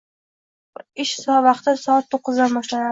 [1.05, 1.13] Ish
[1.49, 2.77] vaqti soat to'qqizdan boshlanadi.